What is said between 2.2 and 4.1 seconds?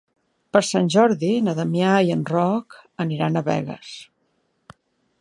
Roc aniran a Begues.